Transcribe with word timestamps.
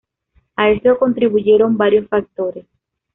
A 0.55 0.71
esto 0.71 0.97
contribuyeron 0.97 1.77
varios 1.77 2.07
factores. 2.07 2.65